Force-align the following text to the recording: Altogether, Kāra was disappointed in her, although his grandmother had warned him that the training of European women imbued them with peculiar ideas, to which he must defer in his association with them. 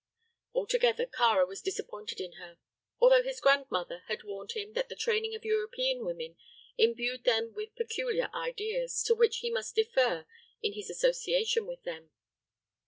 Altogether, 0.55 1.05
Kāra 1.05 1.47
was 1.47 1.61
disappointed 1.61 2.19
in 2.19 2.31
her, 2.41 2.57
although 2.99 3.21
his 3.21 3.39
grandmother 3.39 4.01
had 4.07 4.23
warned 4.23 4.53
him 4.53 4.73
that 4.73 4.89
the 4.89 4.95
training 4.95 5.35
of 5.35 5.45
European 5.45 6.03
women 6.03 6.37
imbued 6.75 7.23
them 7.23 7.53
with 7.53 7.75
peculiar 7.75 8.31
ideas, 8.33 9.03
to 9.03 9.13
which 9.13 9.37
he 9.41 9.51
must 9.51 9.75
defer 9.75 10.25
in 10.59 10.73
his 10.73 10.89
association 10.89 11.67
with 11.67 11.83
them. 11.83 12.09